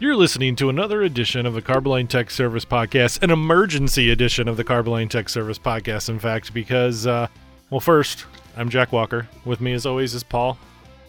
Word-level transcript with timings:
You're 0.00 0.14
listening 0.14 0.54
to 0.56 0.68
another 0.68 1.02
edition 1.02 1.44
of 1.44 1.54
the 1.54 1.62
Carboline 1.62 2.06
Tech 2.06 2.30
Service 2.30 2.64
Podcast, 2.64 3.20
an 3.24 3.30
emergency 3.30 4.10
edition 4.10 4.46
of 4.46 4.56
the 4.56 4.62
Carboline 4.62 5.08
Tech 5.08 5.28
Service 5.28 5.58
Podcast, 5.58 6.08
in 6.08 6.20
fact, 6.20 6.54
because, 6.54 7.04
uh, 7.04 7.26
well, 7.70 7.80
first, 7.80 8.24
I'm 8.56 8.68
Jack 8.68 8.92
Walker. 8.92 9.28
With 9.44 9.60
me, 9.60 9.72
as 9.72 9.86
always, 9.86 10.14
is 10.14 10.22
Paul, 10.22 10.56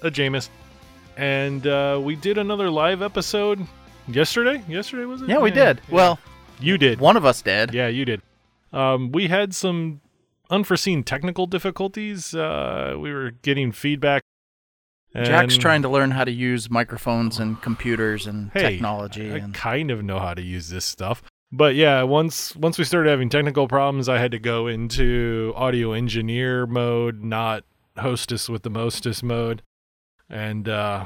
a 0.02 0.10
Jameis. 0.10 0.50
And 1.18 1.68
uh, 1.68 2.02
we 2.02 2.16
did 2.16 2.40
another 2.40 2.72
live 2.72 3.04
episode 3.04 3.64
yesterday. 4.08 4.64
Yesterday, 4.68 5.06
was 5.06 5.22
it? 5.22 5.30
Yeah, 5.30 5.38
we 5.38 5.52
did. 5.52 5.82
Well, 5.92 6.18
you 6.60 6.80
did. 6.80 7.00
one 7.00 7.16
of 7.16 7.26
us 7.26 7.44
did. 7.44 7.76
Yeah, 7.76 7.90
you 7.90 8.06
did. 8.06 8.24
Um, 8.74 9.12
we 9.12 9.28
had 9.28 9.54
some 9.54 10.02
unforeseen 10.50 11.04
technical 11.04 11.46
difficulties. 11.46 12.34
Uh, 12.34 12.96
we 12.98 13.14
were 13.14 13.30
getting 13.44 13.72
feedback. 13.72 14.24
Jack's 15.16 15.58
trying 15.58 15.82
to 15.82 15.90
learn 15.90 16.12
how 16.12 16.24
to 16.24 16.32
use 16.32 16.70
microphones 16.70 17.40
and 17.40 17.62
computers 17.62 18.28
and 18.28 18.52
hey, 18.54 18.74
technology. 18.74 19.32
I 19.32 19.38
and 19.38 19.54
kind 19.54 19.90
of 19.90 20.04
know 20.04 20.20
how 20.20 20.34
to 20.34 20.42
use 20.42 20.70
this 20.70 20.86
stuff. 20.86 21.24
But 21.52 21.76
yeah, 21.76 22.04
once 22.04 22.56
once 22.56 22.78
we 22.78 22.84
started 22.84 23.10
having 23.10 23.30
technical 23.30 23.68
problems, 23.68 24.08
I 24.08 24.20
had 24.20 24.32
to 24.32 24.40
go 24.40 24.68
into 24.68 25.54
audio 25.56 25.94
engineer 25.94 26.68
mode, 26.68 27.24
not 27.24 27.64
hostess 27.98 28.50
with 28.50 28.62
the 28.62 28.70
mostess 28.70 29.24
mode. 29.24 29.64
And 30.30 30.70
uh 30.70 31.06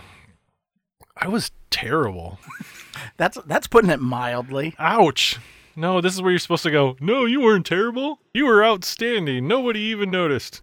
I 1.16 1.30
was 1.30 1.52
terrible. 1.70 2.40
that's 3.18 3.38
that's 3.46 3.68
putting 3.68 3.90
it 3.90 4.02
mildly. 4.02 4.76
Ouch. 4.80 5.40
No, 5.76 6.02
this 6.02 6.14
is 6.14 6.22
where 6.22 6.32
you're 6.32 6.40
supposed 6.40 6.64
to 6.64 6.72
go. 6.72 6.98
No, 7.00 7.26
you 7.26 7.42
weren't 7.42 7.66
terrible. 7.66 8.20
You 8.34 8.46
were 8.46 8.64
outstanding. 8.64 9.48
Nobody 9.48 9.80
even 9.80 10.12
noticed. 10.12 10.62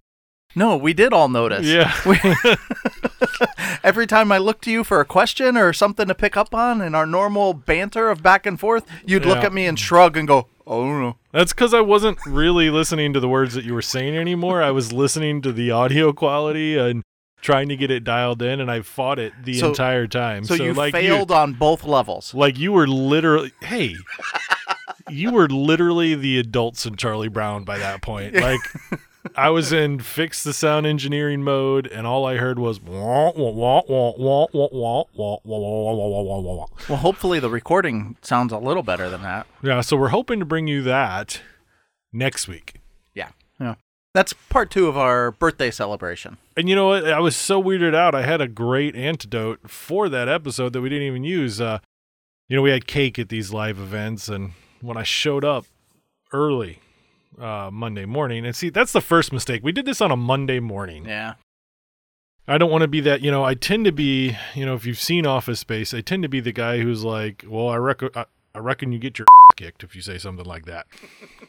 No, 0.55 0.75
we 0.77 0.93
did 0.93 1.13
all 1.13 1.29
notice. 1.29 1.65
Yeah. 1.65 1.93
We- 2.05 2.19
Every 3.83 4.05
time 4.05 4.31
I 4.31 4.37
looked 4.37 4.63
to 4.65 4.71
you 4.71 4.83
for 4.83 4.99
a 4.99 5.05
question 5.05 5.57
or 5.57 5.73
something 5.73 6.07
to 6.07 6.13
pick 6.15 6.37
up 6.37 6.53
on 6.53 6.81
in 6.81 6.93
our 6.93 7.05
normal 7.05 7.53
banter 7.53 8.09
of 8.09 8.21
back 8.21 8.45
and 8.45 8.59
forth, 8.59 8.85
you'd 9.05 9.25
look 9.25 9.39
at 9.43 9.53
me 9.53 9.65
and 9.65 9.79
shrug 9.79 10.15
and 10.17 10.27
go, 10.27 10.47
"Oh 10.67 10.85
no." 10.85 11.17
That's 11.31 11.51
because 11.53 11.73
I 11.73 11.81
wasn't 11.81 12.19
really 12.27 12.69
listening 12.69 13.13
to 13.13 13.19
the 13.19 13.27
words 13.29 13.53
that 13.55 13.63
you 13.65 13.73
were 13.73 13.81
saying 13.81 14.15
anymore. 14.15 14.61
I 14.61 14.71
was 14.71 14.91
listening 14.93 15.41
to 15.43 15.51
the 15.51 15.71
audio 15.71 16.13
quality 16.13 16.77
and 16.77 17.03
trying 17.41 17.69
to 17.69 17.75
get 17.77 17.89
it 17.89 18.03
dialed 18.03 18.41
in, 18.43 18.59
and 18.59 18.69
I 18.69 18.81
fought 18.81 19.17
it 19.17 19.33
the 19.43 19.59
So- 19.59 19.69
entire 19.69 20.05
time. 20.07 20.43
So, 20.43 20.53
you 20.53 20.73
like 20.73 20.93
failed 20.93 21.31
on 21.31 21.53
both 21.53 21.83
levels. 21.83 22.33
Like 22.35 22.59
you 22.59 22.71
were 22.71 22.87
literally, 22.87 23.51
hey, 23.61 23.95
you 25.09 25.31
were 25.31 25.47
literally 25.49 26.13
the 26.13 26.37
adults 26.37 26.85
in 26.85 26.95
Charlie 26.97 27.29
Brown 27.29 27.63
by 27.63 27.77
that 27.79 28.01
point. 28.01 28.35
Like 28.41 28.59
I 29.35 29.49
was 29.49 29.71
in 29.71 29.99
fix 29.99 30.43
the 30.43 30.53
sound 30.53 30.85
engineering 30.85 31.43
mode, 31.43 31.87
and 31.87 32.07
all 32.07 32.25
I 32.25 32.37
heard 32.37 32.57
was 32.57 32.81
well. 32.81 33.31
Hopefully, 36.87 37.39
the 37.39 37.49
recording 37.49 38.17
sounds 38.21 38.51
a 38.51 38.57
little 38.57 38.83
better 38.83 39.09
than 39.09 39.21
that. 39.21 39.47
Yeah, 39.61 39.81
so 39.81 39.95
we're 39.97 40.09
hoping 40.09 40.39
to 40.39 40.45
bring 40.45 40.67
you 40.67 40.81
that 40.83 41.41
next 42.11 42.47
week. 42.47 42.75
Yeah, 43.13 43.29
yeah. 43.59 43.75
That's 44.13 44.33
part 44.33 44.71
two 44.71 44.87
of 44.87 44.97
our 44.97 45.31
birthday 45.31 45.71
celebration. 45.71 46.37
And 46.57 46.67
you 46.67 46.75
know 46.75 46.87
what? 46.87 47.07
I 47.07 47.19
was 47.19 47.35
so 47.35 47.61
weirded 47.61 47.95
out. 47.95 48.13
I 48.13 48.23
had 48.23 48.41
a 48.41 48.47
great 48.47 48.95
antidote 48.95 49.69
for 49.69 50.09
that 50.09 50.27
episode 50.27 50.73
that 50.73 50.81
we 50.81 50.89
didn't 50.89 51.07
even 51.07 51.23
use. 51.23 51.61
Uh, 51.61 51.79
you 52.49 52.55
know, 52.55 52.61
we 52.61 52.71
had 52.71 52.87
cake 52.87 53.17
at 53.17 53.29
these 53.29 53.53
live 53.53 53.79
events, 53.79 54.27
and 54.27 54.51
when 54.81 54.97
I 54.97 55.03
showed 55.03 55.45
up 55.45 55.65
early 56.33 56.79
uh, 57.39 57.69
Monday 57.71 58.05
morning, 58.05 58.45
and 58.45 58.55
see, 58.55 58.69
that's 58.69 58.91
the 58.91 59.01
first 59.01 59.31
mistake. 59.31 59.63
We 59.63 59.71
did 59.71 59.85
this 59.85 60.01
on 60.01 60.11
a 60.11 60.17
Monday 60.17 60.59
morning. 60.59 61.05
Yeah. 61.05 61.35
I 62.47 62.57
don't 62.57 62.71
want 62.71 62.81
to 62.81 62.87
be 62.87 63.01
that. 63.01 63.21
You 63.21 63.31
know, 63.31 63.43
I 63.43 63.53
tend 63.53 63.85
to 63.85 63.91
be. 63.91 64.35
You 64.55 64.65
know, 64.65 64.73
if 64.73 64.85
you've 64.85 64.99
seen 64.99 65.25
Office 65.25 65.59
Space, 65.59 65.93
I 65.93 66.01
tend 66.01 66.23
to 66.23 66.29
be 66.29 66.39
the 66.39 66.51
guy 66.51 66.79
who's 66.79 67.03
like, 67.03 67.45
"Well, 67.47 67.69
I 67.69 67.77
reckon, 67.77 68.09
I, 68.15 68.25
I 68.55 68.59
reckon 68.59 68.91
you 68.91 68.99
get 68.99 69.19
your 69.19 69.27
kicked 69.55 69.83
if 69.83 69.95
you 69.95 70.01
say 70.01 70.17
something 70.17 70.45
like 70.45 70.65
that." 70.65 70.87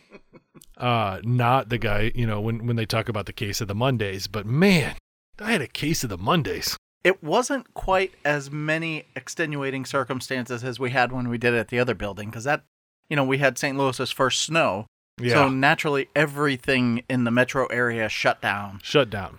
uh, 0.77 1.21
not 1.25 1.71
the 1.71 1.79
guy. 1.79 2.13
You 2.15 2.27
know, 2.27 2.41
when 2.41 2.67
when 2.67 2.77
they 2.77 2.87
talk 2.87 3.09
about 3.09 3.27
the 3.27 3.33
case 3.33 3.61
of 3.61 3.69
the 3.69 3.75
Mondays, 3.75 4.27
but 4.27 4.47
man, 4.47 4.97
I 5.39 5.53
had 5.53 5.63
a 5.63 5.67
case 5.67 6.05
of 6.05 6.11
the 6.11 6.19
Mondays. 6.19 6.77
It 7.05 7.23
wasn't 7.23 7.75
quite 7.75 8.13
as 8.25 8.51
many 8.51 9.07
extenuating 9.17 9.85
circumstances 9.85 10.63
as 10.63 10.79
we 10.79 10.91
had 10.91 11.11
when 11.11 11.29
we 11.29 11.39
did 11.39 11.55
it 11.55 11.59
at 11.59 11.69
the 11.69 11.81
other 11.81 11.95
building 11.95 12.31
because 12.31 12.45
that, 12.45 12.63
you 13.09 13.17
know, 13.17 13.25
we 13.25 13.39
had 13.39 13.59
St. 13.59 13.77
Louis's 13.77 14.13
first 14.13 14.41
snow. 14.41 14.87
Yeah, 15.23 15.35
So 15.35 15.49
naturally, 15.49 16.09
everything 16.15 17.03
in 17.09 17.25
the 17.25 17.31
metro 17.31 17.67
area 17.67 18.09
shut 18.09 18.41
down. 18.41 18.81
shut 18.83 19.11
down. 19.11 19.39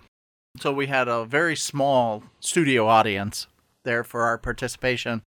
So 0.60 0.72
we 0.72 0.86
had 0.86 1.08
a 1.08 1.24
very 1.24 1.56
small 1.56 2.22
studio 2.40 2.86
audience 2.86 3.48
there 3.84 4.04
for 4.04 4.22
our 4.22 4.38
participation. 4.38 5.22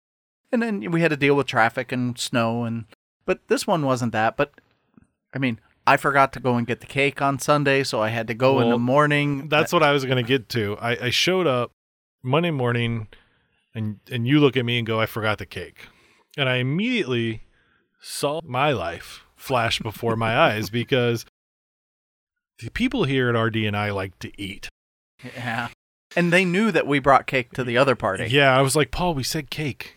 And 0.50 0.62
then 0.62 0.90
we 0.90 1.00
had 1.00 1.10
to 1.10 1.16
deal 1.16 1.34
with 1.34 1.46
traffic 1.46 1.92
and 1.92 2.18
snow 2.18 2.64
and 2.64 2.84
but 3.24 3.40
this 3.48 3.66
one 3.66 3.86
wasn't 3.86 4.12
that, 4.12 4.36
but 4.36 4.52
I 5.32 5.38
mean, 5.38 5.60
I 5.86 5.96
forgot 5.96 6.32
to 6.34 6.40
go 6.40 6.56
and 6.56 6.66
get 6.66 6.80
the 6.80 6.86
cake 6.86 7.22
on 7.22 7.38
Sunday, 7.38 7.82
so 7.84 8.02
I 8.02 8.08
had 8.08 8.26
to 8.28 8.34
go 8.34 8.60
in 8.60 8.68
the 8.70 8.78
morning. 8.78 9.48
That's 9.48 9.72
what 9.72 9.82
I 9.82 9.92
was 9.92 10.04
gonna 10.04 10.22
get 10.22 10.48
to. 10.50 10.76
I, 10.80 11.06
I 11.06 11.10
showed 11.10 11.46
up 11.46 11.70
Monday 12.22 12.50
morning, 12.50 13.08
and 13.74 13.98
and 14.10 14.26
you 14.26 14.38
look 14.40 14.56
at 14.56 14.64
me 14.64 14.78
and 14.78 14.86
go, 14.86 15.00
"I 15.00 15.06
forgot 15.06 15.38
the 15.38 15.46
cake," 15.46 15.86
and 16.36 16.48
I 16.48 16.56
immediately 16.56 17.42
saw 18.00 18.40
my 18.44 18.72
life 18.72 19.21
flash 19.42 19.80
before 19.80 20.14
my 20.16 20.36
eyes 20.38 20.70
because 20.70 21.26
the 22.60 22.70
people 22.70 23.04
here 23.04 23.28
at 23.28 23.38
RD 23.38 23.56
and 23.56 23.76
I 23.76 23.90
like 23.90 24.18
to 24.20 24.30
eat. 24.40 24.68
Yeah. 25.36 25.68
And 26.14 26.32
they 26.32 26.44
knew 26.44 26.70
that 26.70 26.86
we 26.86 26.98
brought 27.00 27.26
cake 27.26 27.52
to 27.54 27.64
the 27.64 27.76
other 27.76 27.96
party. 27.96 28.26
Yeah, 28.28 28.56
I 28.56 28.60
was 28.62 28.76
like, 28.76 28.90
Paul, 28.90 29.14
we 29.14 29.22
said 29.22 29.50
cake. 29.50 29.96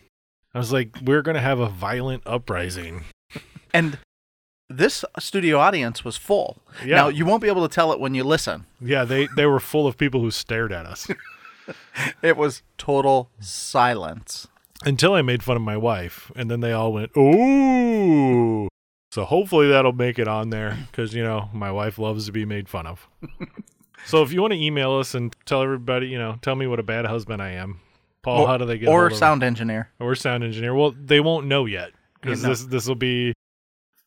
I 0.54 0.58
was 0.58 0.72
like, 0.74 0.96
we're 1.04 1.22
gonna 1.22 1.42
have 1.42 1.60
a 1.60 1.70
violent 1.70 2.24
uprising. 2.26 3.04
And 3.74 4.00
this 4.70 5.04
studio 5.20 5.60
audience 5.60 6.04
was 6.06 6.18
full. 6.18 6.58
Yeah. 6.84 6.96
Now, 6.96 7.08
you 7.10 7.26
won't 7.26 7.42
be 7.42 7.50
able 7.50 7.68
to 7.68 7.74
tell 7.74 7.92
it 7.92 8.00
when 8.00 8.16
you 8.16 8.24
listen. 8.24 8.66
Yeah, 8.82 9.04
they 9.04 9.28
they 9.36 9.46
were 9.46 9.60
full 9.60 9.86
of 9.86 9.98
people 9.98 10.22
who 10.22 10.32
stared 10.32 10.72
at 10.72 10.86
us 10.86 11.08
It 12.22 12.38
was 12.38 12.64
total 12.78 13.30
silence. 13.40 14.48
until 14.86 15.14
I 15.14 15.22
made 15.22 15.44
fun 15.44 15.56
of 15.58 15.62
my 15.64 15.78
wife, 15.78 16.32
and 16.36 16.50
then 16.50 16.62
they 16.62 16.72
all 16.72 16.94
went, 16.94 17.12
"Ooh." 17.18 18.68
So 19.16 19.24
hopefully 19.24 19.70
that'll 19.70 19.94
make 19.94 20.20
it 20.20 20.28
on 20.28 20.50
there 20.50 20.78
because 20.92 21.14
you 21.14 21.24
know 21.24 21.48
my 21.54 21.72
wife 21.72 21.98
loves 21.98 22.26
to 22.26 22.34
be 22.34 22.44
made 22.44 22.68
fun 22.68 22.86
of. 22.86 23.08
so 24.06 24.24
if 24.24 24.34
you 24.34 24.42
want 24.42 24.52
to 24.52 24.60
email 24.60 24.92
us 24.92 25.16
and 25.16 25.34
tell 25.46 25.64
everybody, 25.64 26.10
you 26.10 26.18
know, 26.18 26.38
tell 26.42 26.54
me 26.54 26.68
what 26.68 26.82
a 26.82 26.84
bad 26.84 27.06
husband 27.06 27.42
I 27.42 27.52
am, 27.52 27.80
Paul, 28.24 28.42
or 28.42 28.48
how 28.48 28.58
do 28.58 28.66
they 28.66 28.78
get 28.78 28.90
or 28.90 29.10
sound 29.12 29.42
engineer. 29.42 29.90
or 30.02 30.16
sound 30.16 30.44
engineer? 30.44 30.76
Well, 30.76 30.92
they 30.92 31.22
won't 31.22 31.48
know 31.48 31.66
yet 31.66 31.92
because 32.20 32.42
You 32.42 32.44
know. 32.44 32.50
this 32.50 32.66
this 32.66 32.88
will 32.90 32.96
be 32.96 33.34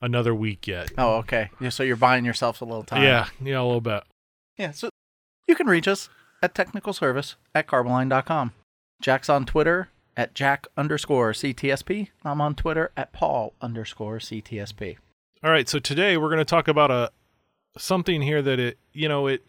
another 0.03 0.35
week 0.35 0.67
yet. 0.67 0.93
Oh, 0.99 1.15
okay. 1.21 1.49
Yeah, 1.59 1.71
so 1.71 1.85
you're 1.85 1.97
buying 1.97 2.27
yourself 2.27 2.61
a 2.61 2.67
little 2.67 2.85
time. 2.85 3.03
Yeah, 3.03 3.29
yeah, 3.43 3.63
a 3.63 3.65
little 3.65 3.81
bit. 3.81 4.03
Yeah, 4.59 4.73
so 4.73 4.91
you 5.47 5.55
can 5.55 5.69
reach 5.69 5.89
us 5.89 6.11
at 6.43 6.55
technical 6.55 6.93
service 6.93 7.37
at 7.55 7.67
carboline.com. 7.67 8.53
Jack's 9.01 9.31
on 9.31 9.47
Twitter 9.47 9.89
at 10.19 10.35
Jack 10.35 10.67
underscore 10.77 11.31
CTSP. 11.31 12.09
I'm 12.25 12.41
on 12.41 12.57
Twitter 12.57 12.91
at 12.97 13.13
Paul 13.13 13.55
underscore 13.63 14.19
CTSP. 14.19 14.97
All 15.45 15.51
right, 15.53 15.69
so 15.69 15.79
today 15.79 16.17
we're 16.17 16.29
going 16.29 16.39
to 16.39 16.45
talk 16.45 16.67
about 16.67 16.91
a 16.91 17.13
something 17.79 18.21
here 18.23 18.43
that 18.43 18.59
it 18.59 18.79
you 18.93 19.09
know 19.09 19.29
it 19.29 19.47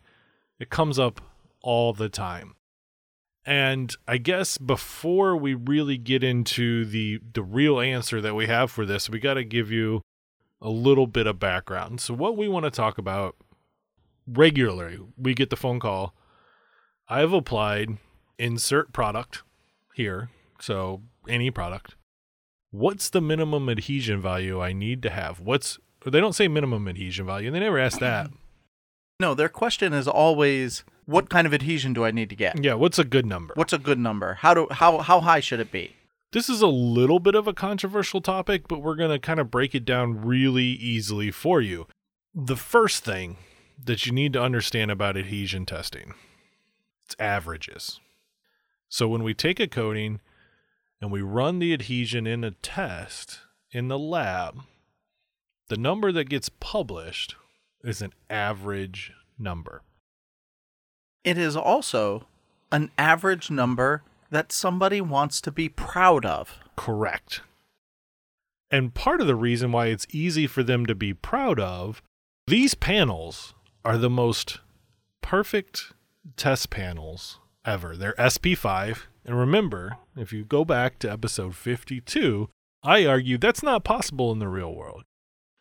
it 0.59 0.69
comes 0.69 0.99
up 0.99 1.19
all 1.63 1.91
the 1.91 2.07
time. 2.07 2.53
And 3.45 3.95
I 4.07 4.17
guess 4.17 4.59
before 4.59 5.35
we 5.35 5.55
really 5.55 5.97
get 5.97 6.23
into 6.23 6.85
the 6.85 7.19
the 7.33 7.41
real 7.41 7.79
answer 7.79 8.21
that 8.21 8.35
we 8.35 8.45
have 8.45 8.69
for 8.69 8.85
this, 8.85 9.09
we 9.09 9.19
got 9.19 9.33
to 9.33 9.43
give 9.43 9.71
you 9.71 10.03
a 10.61 10.69
little 10.69 11.07
bit 11.07 11.25
of 11.25 11.39
background. 11.39 11.99
So 11.99 12.13
what 12.13 12.37
we 12.37 12.47
want 12.47 12.65
to 12.65 12.71
talk 12.71 12.99
about 12.99 13.35
regularly, 14.27 14.99
we 15.17 15.33
get 15.33 15.49
the 15.49 15.55
phone 15.55 15.79
call. 15.79 16.13
I've 17.07 17.33
applied 17.33 17.97
insert 18.37 18.93
product 18.93 19.41
here, 19.95 20.29
so 20.61 21.01
any 21.27 21.51
product. 21.51 21.95
What's 22.71 23.09
the 23.09 23.21
minimum 23.21 23.69
adhesion 23.69 24.21
value 24.21 24.61
I 24.61 24.73
need 24.73 25.01
to 25.03 25.09
have? 25.09 25.39
What's 25.39 25.79
they 26.05 26.19
don't 26.19 26.33
say 26.33 26.47
minimum 26.47 26.87
adhesion 26.87 27.25
value. 27.25 27.51
They 27.51 27.59
never 27.59 27.79
ask 27.79 27.99
that. 27.99 28.31
No, 29.21 29.33
their 29.33 29.49
question 29.49 29.91
is 29.91 30.07
always 30.07 30.85
what 31.05 31.29
kind 31.29 31.45
of 31.45 31.53
adhesion 31.53 31.91
do 31.91 32.05
I 32.05 32.11
need 32.11 32.29
to 32.29 32.37
get? 32.37 32.63
Yeah, 32.63 32.75
what's 32.75 32.97
a 32.97 33.03
good 33.03 33.25
number? 33.25 33.53
What's 33.57 33.73
a 33.73 33.77
good 33.77 33.99
number? 33.99 34.35
How 34.35 34.53
do 34.53 34.67
how 34.71 34.99
how 34.99 35.19
high 35.19 35.41
should 35.41 35.59
it 35.59 35.73
be? 35.73 35.93
This 36.31 36.47
is 36.47 36.61
a 36.61 36.67
little 36.67 37.19
bit 37.19 37.35
of 37.35 37.45
a 37.45 37.53
controversial 37.53 38.21
topic, 38.21 38.69
but 38.69 38.81
we're 38.81 38.95
going 38.95 39.09
to 39.09 39.19
kind 39.19 39.41
of 39.41 39.51
break 39.51 39.75
it 39.75 39.83
down 39.83 40.23
really 40.23 40.63
easily 40.63 41.31
for 41.31 41.59
you. 41.59 41.85
The 42.33 42.55
first 42.55 43.03
thing 43.03 43.35
that 43.83 44.05
you 44.05 44.13
need 44.13 44.31
to 44.33 44.41
understand 44.41 44.89
about 44.89 45.17
adhesion 45.17 45.65
testing 45.65 46.13
it's 47.03 47.15
averages. 47.19 47.99
So 48.87 49.07
when 49.07 49.23
we 49.23 49.33
take 49.33 49.59
a 49.59 49.67
coating 49.67 50.21
and 51.01 51.11
we 51.11 51.21
run 51.21 51.59
the 51.59 51.73
adhesion 51.73 52.27
in 52.27 52.43
a 52.43 52.51
test 52.51 53.39
in 53.71 53.87
the 53.87 53.99
lab, 53.99 54.61
the 55.67 55.77
number 55.77 56.11
that 56.11 56.29
gets 56.29 56.49
published 56.49 57.35
is 57.83 58.01
an 58.01 58.13
average 58.29 59.13
number. 59.37 59.83
It 61.23 61.37
is 61.37 61.55
also 61.55 62.25
an 62.71 62.91
average 62.97 63.49
number 63.51 64.03
that 64.29 64.51
somebody 64.51 65.01
wants 65.01 65.41
to 65.41 65.51
be 65.51 65.69
proud 65.69 66.25
of. 66.25 66.59
correct. 66.75 67.41
And 68.71 68.93
part 68.93 69.19
of 69.19 69.27
the 69.27 69.35
reason 69.35 69.71
why 69.71 69.87
it's 69.87 70.05
easy 70.11 70.45
for 70.45 70.61
them 70.61 70.85
to 70.85 70.93
be 70.93 71.13
proud 71.13 71.59
of, 71.59 72.03
these 72.47 72.75
panels 72.75 73.55
are 73.83 73.97
the 73.97 74.09
most 74.09 74.59
perfect 75.21 75.93
test 76.37 76.69
panels 76.69 77.39
ever. 77.65 77.95
They're 77.95 78.13
SP5. 78.13 79.03
And 79.25 79.37
remember, 79.37 79.97
if 80.15 80.33
you 80.33 80.43
go 80.45 80.65
back 80.65 80.99
to 80.99 81.11
episode 81.11 81.55
52, 81.55 82.49
I 82.83 83.05
argue 83.05 83.37
that's 83.37 83.61
not 83.63 83.83
possible 83.83 84.31
in 84.31 84.39
the 84.39 84.47
real 84.47 84.73
world. 84.73 85.03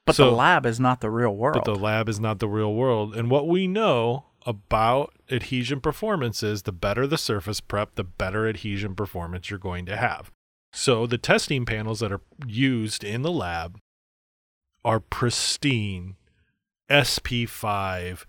But 0.06 0.14
So- 0.16 0.30
the 0.30 0.36
lab 0.36 0.64
is 0.64 0.80
not 0.80 1.00
the 1.00 1.10
real 1.10 1.34
world. 1.36 1.62
But 1.64 1.64
the 1.64 1.78
lab 1.78 2.08
is 2.08 2.18
not 2.20 2.38
the 2.38 2.48
real 2.48 2.72
world. 2.74 3.14
And 3.14 3.30
what 3.30 3.46
we 3.48 3.66
know 3.66 4.24
about 4.46 5.12
adhesion 5.30 5.80
performance 5.80 6.42
is 6.42 6.62
the 6.62 6.72
better 6.72 7.06
the 7.06 7.18
surface 7.18 7.60
prep, 7.60 7.96
the 7.96 8.04
better 8.04 8.48
adhesion 8.48 8.94
performance 8.94 9.50
you're 9.50 9.58
going 9.58 9.84
to 9.86 9.96
have. 9.96 10.30
So 10.72 11.06
the 11.06 11.18
testing 11.18 11.66
panels 11.66 12.00
that 12.00 12.12
are 12.12 12.22
used 12.46 13.04
in 13.04 13.22
the 13.22 13.30
lab 13.32 13.78
are 14.84 15.00
pristine 15.00 16.16
SP5. 16.88 18.24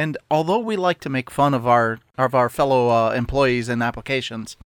And 0.00 0.16
although 0.30 0.58
we 0.70 0.76
like 0.76 1.00
to 1.00 1.10
make 1.10 1.30
fun 1.30 1.52
of 1.54 1.66
our 1.66 1.98
of 2.16 2.34
our 2.34 2.48
fellow 2.48 2.88
uh, 2.88 3.10
employees 3.22 3.68
and 3.68 3.82
applications, 3.82 4.56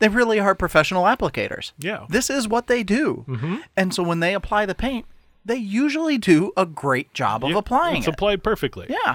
they 0.00 0.08
really 0.08 0.38
are 0.38 0.54
professional 0.54 1.04
applicators. 1.04 1.72
Yeah. 1.78 2.04
This 2.08 2.28
is 2.30 2.46
what 2.54 2.66
they 2.66 2.82
do. 2.82 3.24
Mm-hmm. 3.28 3.56
And 3.76 3.94
so 3.94 4.02
when 4.02 4.20
they 4.20 4.34
apply 4.34 4.66
the 4.66 4.74
paint, 4.74 5.06
they 5.44 5.56
usually 5.56 6.18
do 6.18 6.52
a 6.56 6.66
great 6.66 7.14
job 7.14 7.44
of 7.44 7.54
applying 7.56 7.98
it's 7.98 8.08
it. 8.08 8.14
applied 8.14 8.42
perfectly. 8.42 8.86
yeah. 8.90 9.14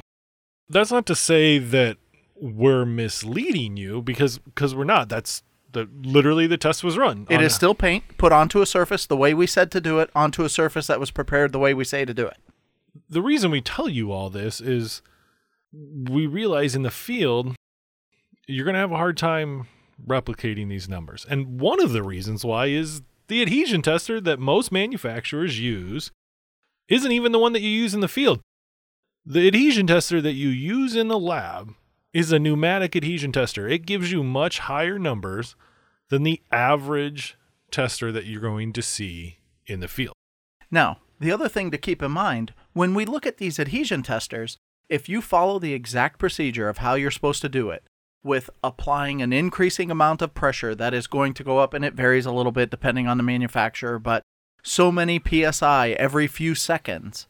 That's 0.69 0.92
not 0.92 1.06
to 1.08 1.16
say 1.16 1.58
that 1.60 1.98
we're 2.36 2.86
misleading 2.86 3.78
you 3.78 4.02
because 4.02 4.40
because 4.40 4.74
we're 4.74 4.84
not. 4.96 5.10
That's 5.10 5.44
the 5.74 5.88
literally 6.02 6.48
the 6.48 6.58
test 6.58 6.84
was 6.84 6.98
run. 6.98 7.28
It 7.30 7.42
is 7.42 7.52
a- 7.54 7.56
still 7.56 7.75
paint 7.75 8.04
put 8.18 8.31
onto 8.31 8.62
a 8.62 8.66
surface 8.66 9.06
the 9.06 9.18
way 9.18 9.34
we 9.34 9.48
said 9.48 9.69
to 9.72 9.81
do 9.81 10.00
it, 10.00 10.10
onto 10.16 10.44
a 10.44 10.50
surface 10.50 10.88
that 10.88 11.00
was 11.00 11.12
prepared 11.12 11.52
the 11.52 11.60
way 11.60 11.74
we 11.74 11.84
say 11.84 12.04
to 12.06 12.13
do 12.13 12.25
it. 12.25 12.38
the 13.10 13.22
reason 13.22 13.52
we 13.52 13.62
tell 13.62 13.88
you 13.90 14.12
all 14.12 14.30
this 14.30 14.60
is 14.60 15.02
we 15.74 16.28
realize 16.28 16.76
in 16.76 16.84
the 16.84 16.92
field 16.92 17.56
you're 18.48 18.66
going 18.66 18.74
to 18.74 18.80
have 18.80 18.92
a 18.92 18.98
hard 18.98 19.18
time 19.18 19.68
replicating 20.06 20.70
these 20.70 20.90
numbers. 20.90 21.26
And 21.30 21.60
one 21.60 21.82
of 21.82 21.92
the 21.92 22.04
reasons 22.04 22.44
why 22.44 22.68
is 22.68 23.02
the 23.28 23.42
adhesion 23.42 23.82
tester 23.82 24.20
that 24.22 24.40
most 24.40 24.72
manufacturers 24.72 25.60
use 25.60 26.12
isn't 26.90 27.12
even 27.12 27.32
the 27.32 27.40
one 27.40 27.54
that 27.54 27.62
you 27.62 27.70
use 27.70 27.94
in 27.94 28.02
the 28.02 28.08
field. 28.08 28.42
The 29.26 29.48
adhesion 29.48 29.88
tester 29.88 30.20
that 30.22 30.34
you 30.34 30.50
use 30.50 30.96
in 30.96 31.08
the 31.08 31.20
lab 31.20 31.74
is 32.14 32.32
a 32.32 32.40
pneumatic 32.40 32.96
adhesion 32.96 33.32
tester. 33.32 33.68
It 33.68 33.86
gives 33.86 34.12
you 34.12 34.24
much 34.24 34.60
higher 34.60 35.00
numbers 35.00 35.56
than 36.10 36.24
the 36.24 36.42
average 36.52 37.38
tester 37.70 38.12
that 38.12 38.26
you're 38.26 38.42
going 38.42 38.74
to 38.74 38.82
see 38.82 39.38
in 39.66 39.80
the 39.80 39.88
field. 39.88 40.16
Now, 40.70 40.98
the 41.20 41.32
other 41.32 41.48
thing 41.48 41.72
to 41.72 41.78
keep 41.78 42.02
in 42.02 42.12
mind 42.12 42.54
when 42.74 42.94
we 42.94 43.06
look 43.06 43.26
at 43.26 43.38
these 43.38 43.60
adhesion 43.60 44.04
testers, 44.04 44.58
if 44.92 45.08
you 45.08 45.22
follow 45.22 45.58
the 45.58 45.74
exact 45.74 46.20
procedure 46.20 46.68
of 46.68 46.80
how 46.80 46.96
you're 46.96 47.10
supposed 47.10 47.42
to 47.42 47.50
do 47.50 47.70
it, 47.70 47.84
with 48.24 48.50
applying 48.64 49.22
an 49.22 49.34
increasing 49.34 49.90
amount 49.90 50.22
of 50.22 50.34
pressure 50.36 50.76
that 50.76 50.94
is 50.94 51.08
going 51.08 51.34
to 51.34 51.44
go 51.44 51.58
up, 51.60 51.74
and 51.74 51.84
it 51.84 51.94
varies 51.94 52.26
a 52.26 52.32
little 52.32 52.52
bit 52.52 52.70
depending 52.70 53.08
on 53.08 53.18
the 53.18 53.24
manufacturer, 53.24 53.98
but 53.98 54.22
so 54.64 54.92
many 54.92 55.20
psi 55.20 55.90
every 55.92 56.28
few 56.28 56.54
seconds, 56.54 57.28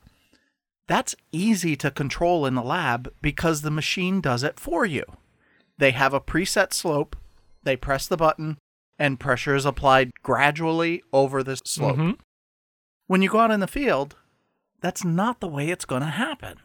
that's 0.87 1.15
easy 1.31 1.75
to 1.77 1.91
control 1.91 2.45
in 2.45 2.55
the 2.55 2.63
lab 2.63 3.13
because 3.21 3.61
the 3.61 3.71
machine 3.71 4.19
does 4.19 4.43
it 4.43 4.59
for 4.59 4.85
you. 4.85 5.05
They 5.77 5.91
have 5.91 6.13
a 6.13 6.19
preset 6.19 6.73
slope, 6.73 7.15
they 7.63 7.77
press 7.77 8.07
the 8.07 8.17
button, 8.17 8.57
and 8.99 9.19
pressure 9.19 9.55
is 9.55 9.65
applied 9.65 10.11
gradually 10.23 11.03
over 11.13 11.41
the 11.43 11.57
slope 11.63 11.97
Mhm. 11.97 12.19
when 13.07 13.21
you 13.21 13.29
go 13.29 13.39
out 13.39 13.51
in 13.51 13.59
the 13.61 13.67
field, 13.67 14.17
that's 14.81 15.05
not 15.05 15.39
the 15.39 15.47
way 15.47 15.69
it's 15.69 15.85
going 15.85 16.01
to 16.01 16.07
happen. 16.09 16.57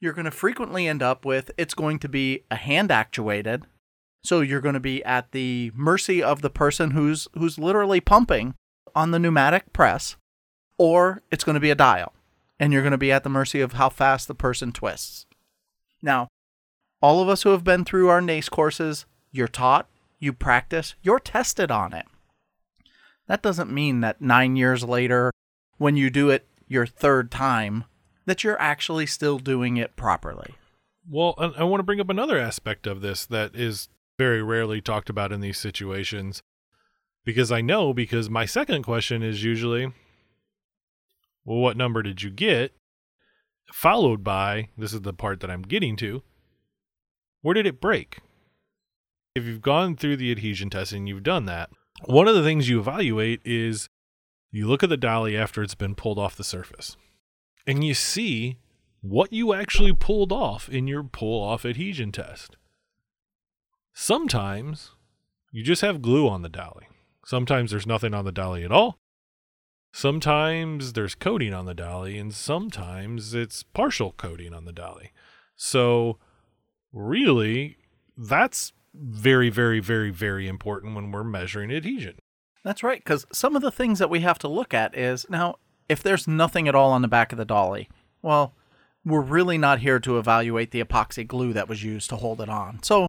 You're 0.00 0.12
going 0.12 0.24
to 0.24 0.30
frequently 0.30 0.86
end 0.86 1.02
up 1.02 1.24
with 1.24 1.50
it's 1.56 1.74
going 1.74 1.98
to 2.00 2.08
be 2.08 2.44
a 2.50 2.56
hand 2.56 2.90
actuated. 2.90 3.64
So 4.22 4.40
you're 4.40 4.60
going 4.60 4.74
to 4.74 4.80
be 4.80 5.04
at 5.04 5.32
the 5.32 5.72
mercy 5.74 6.22
of 6.22 6.42
the 6.42 6.50
person 6.50 6.92
who's 6.92 7.28
who's 7.34 7.58
literally 7.58 8.00
pumping 8.00 8.54
on 8.94 9.10
the 9.10 9.18
pneumatic 9.18 9.72
press 9.72 10.16
or 10.76 11.22
it's 11.30 11.44
going 11.44 11.54
to 11.54 11.60
be 11.60 11.70
a 11.70 11.74
dial 11.74 12.12
and 12.58 12.72
you're 12.72 12.82
going 12.82 12.92
to 12.92 12.98
be 12.98 13.12
at 13.12 13.22
the 13.22 13.28
mercy 13.28 13.60
of 13.60 13.74
how 13.74 13.88
fast 13.88 14.28
the 14.28 14.34
person 14.34 14.72
twists. 14.72 15.26
Now, 16.02 16.28
all 17.00 17.20
of 17.20 17.28
us 17.28 17.42
who 17.42 17.50
have 17.50 17.64
been 17.64 17.84
through 17.84 18.08
our 18.08 18.20
NACE 18.20 18.48
courses, 18.48 19.06
you're 19.30 19.48
taught, 19.48 19.88
you 20.18 20.32
practice, 20.32 20.94
you're 21.02 21.20
tested 21.20 21.70
on 21.70 21.92
it. 21.92 22.06
That 23.28 23.42
doesn't 23.42 23.70
mean 23.70 24.00
that 24.00 24.20
nine 24.20 24.56
years 24.56 24.82
later, 24.82 25.30
when 25.76 25.96
you 25.96 26.10
do 26.10 26.30
it 26.30 26.46
your 26.66 26.86
third 26.86 27.30
time, 27.30 27.84
that 28.28 28.44
you're 28.44 28.60
actually 28.60 29.06
still 29.06 29.38
doing 29.38 29.76
it 29.76 29.96
properly. 29.96 30.54
Well, 31.10 31.34
I, 31.38 31.64
want 31.64 31.80
to 31.80 31.84
bring 31.84 32.00
up 32.00 32.10
another 32.10 32.38
aspect 32.38 32.86
of 32.86 33.00
this 33.00 33.24
that 33.26 33.54
is 33.54 33.88
very 34.18 34.42
rarely 34.42 34.80
talked 34.80 35.08
about 35.08 35.32
in 35.32 35.40
these 35.40 35.56
situations 35.56 36.42
because 37.24 37.50
I 37.50 37.60
know 37.60 37.94
because 37.94 38.28
my 38.28 38.44
second 38.44 38.82
question 38.82 39.22
is 39.22 39.42
usually, 39.42 39.92
well, 41.44 41.58
what 41.58 41.76
number 41.76 42.02
did 42.02 42.22
you 42.22 42.30
get? 42.30 42.72
Followed 43.72 44.22
by, 44.22 44.68
this 44.76 44.92
is 44.92 45.02
the 45.02 45.12
part 45.12 45.40
that 45.40 45.50
I'm 45.50 45.62
getting 45.62 45.96
to, 45.96 46.22
where 47.42 47.54
did 47.54 47.66
it 47.66 47.80
break? 47.80 48.18
If 49.34 49.44
you've 49.44 49.62
gone 49.62 49.96
through 49.96 50.16
the 50.16 50.30
adhesion 50.30 50.68
testing, 50.68 51.06
you've 51.06 51.22
done 51.22 51.46
that. 51.46 51.70
One 52.04 52.28
of 52.28 52.34
the 52.34 52.42
things 52.42 52.68
you 52.68 52.80
evaluate 52.80 53.40
is 53.44 53.88
you 54.50 54.66
look 54.66 54.82
at 54.82 54.88
the 54.88 54.96
dolly 54.96 55.36
after 55.36 55.62
it's 55.62 55.74
been 55.74 55.94
pulled 55.94 56.18
off 56.18 56.36
the 56.36 56.44
surface 56.44 56.96
and 57.68 57.84
you 57.84 57.92
see 57.92 58.56
what 59.02 59.32
you 59.32 59.52
actually 59.52 59.92
pulled 59.92 60.32
off 60.32 60.68
in 60.70 60.88
your 60.88 61.04
pull 61.04 61.44
off 61.44 61.66
adhesion 61.66 62.10
test. 62.10 62.56
Sometimes 63.92 64.92
you 65.52 65.62
just 65.62 65.82
have 65.82 66.02
glue 66.02 66.28
on 66.28 66.42
the 66.42 66.48
dolly. 66.48 66.88
Sometimes 67.24 67.70
there's 67.70 67.86
nothing 67.86 68.14
on 68.14 68.24
the 68.24 68.32
dolly 68.32 68.64
at 68.64 68.72
all. 68.72 68.98
Sometimes 69.92 70.94
there's 70.94 71.14
coating 71.14 71.52
on 71.52 71.66
the 71.66 71.74
dolly, 71.74 72.18
and 72.18 72.32
sometimes 72.32 73.34
it's 73.34 73.62
partial 73.62 74.12
coating 74.12 74.54
on 74.54 74.64
the 74.64 74.72
dolly. 74.72 75.12
So, 75.56 76.18
really, 76.92 77.76
that's 78.16 78.72
very, 78.94 79.50
very, 79.50 79.80
very, 79.80 80.10
very 80.10 80.46
important 80.46 80.94
when 80.94 81.10
we're 81.10 81.24
measuring 81.24 81.70
adhesion. 81.70 82.18
That's 82.64 82.82
right, 82.82 83.02
because 83.02 83.26
some 83.32 83.56
of 83.56 83.62
the 83.62 83.70
things 83.70 83.98
that 83.98 84.10
we 84.10 84.20
have 84.20 84.38
to 84.40 84.48
look 84.48 84.72
at 84.72 84.96
is 84.96 85.26
now, 85.28 85.56
if 85.88 86.02
there's 86.02 86.28
nothing 86.28 86.68
at 86.68 86.74
all 86.74 86.92
on 86.92 87.02
the 87.02 87.08
back 87.08 87.32
of 87.32 87.38
the 87.38 87.44
dolly, 87.44 87.88
well, 88.22 88.54
we're 89.04 89.20
really 89.20 89.58
not 89.58 89.80
here 89.80 89.98
to 90.00 90.18
evaluate 90.18 90.70
the 90.70 90.82
epoxy 90.82 91.26
glue 91.26 91.52
that 91.52 91.68
was 91.68 91.82
used 91.82 92.10
to 92.10 92.16
hold 92.16 92.40
it 92.40 92.48
on. 92.48 92.82
So, 92.82 93.06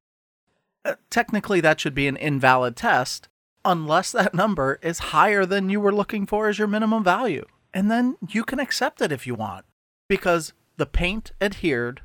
uh, 0.86 0.96
technically, 1.10 1.62
that 1.62 1.80
should 1.80 1.96
be 1.96 2.08
an 2.08 2.18
invalid 2.18 2.76
test 2.76 3.28
unless 3.66 4.12
that 4.12 4.34
number 4.34 4.80
is 4.82 5.00
higher 5.00 5.46
than 5.46 5.70
you 5.70 5.82
were 5.82 5.94
looking 5.94 6.26
for 6.26 6.48
as 6.48 6.58
your 6.58 6.68
minimum 6.68 7.04
value. 7.04 7.46
And 7.74 7.92
then 7.92 8.18
you 8.28 8.44
can 8.44 8.60
accept 8.60 9.02
it 9.02 9.12
if 9.12 9.28
you 9.28 9.36
want 9.36 9.66
because 10.08 10.54
the 10.78 10.86
paint 10.86 11.32
adhered 11.42 12.02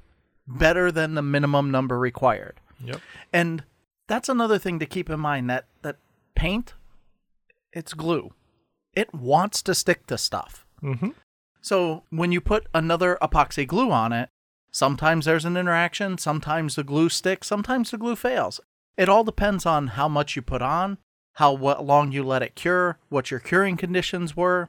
better 0.47 0.91
than 0.91 1.15
the 1.15 1.23
minimum 1.23 1.71
number 1.71 1.99
required. 1.99 2.61
Yep. 2.85 3.01
And 3.33 3.65
that's 4.09 4.29
another 4.29 4.59
thing 4.59 4.79
to 4.79 4.87
keep 4.87 5.09
in 5.09 5.21
mind 5.21 5.49
that 5.49 5.67
that 5.83 5.97
paint 6.35 6.75
it's 7.73 7.95
glue. 7.95 8.33
It 8.97 9.15
wants 9.15 9.63
to 9.63 9.75
stick 9.75 10.07
to 10.07 10.19
stuff. 10.19 10.67
Mm-hmm. 10.83 11.11
So 11.61 12.03
when 12.11 12.33
you 12.33 12.41
put 12.41 12.67
another 12.75 13.17
epoxy 13.23 13.67
glue 13.67 13.91
on 13.91 14.13
it, 14.13 14.29
sometimes 14.71 15.25
there's 15.25 15.45
an 15.45 15.57
interaction, 15.57 16.19
sometimes 16.19 16.75
the 16.75 16.85
glue 16.85 17.09
sticks, 17.09 17.47
sometimes 17.47 17.91
the 17.91 17.99
glue 17.99 18.17
fails. 18.17 18.61
It 18.97 19.09
all 19.09 19.25
depends 19.25 19.65
on 19.65 19.89
how 19.89 20.09
much 20.09 20.37
you 20.37 20.43
put 20.43 20.63
on, 20.63 20.99
how 21.35 21.53
what 21.53 21.85
long 21.85 22.13
you 22.13 22.23
let 22.23 22.43
it 22.43 22.55
cure, 22.55 22.99
what 23.09 23.31
your 23.31 23.41
curing 23.41 23.77
conditions 23.77 24.37
were. 24.37 24.69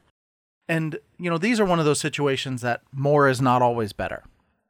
And 0.68 1.00
you 1.20 1.30
know, 1.30 1.38
these 1.38 1.60
are 1.60 1.66
one 1.66 1.80
of 1.80 1.86
those 1.86 2.00
situations 2.00 2.62
that 2.62 2.82
more 2.92 3.28
is 3.28 3.42
not 3.42 3.62
always 3.62 3.94
better. 3.94 4.24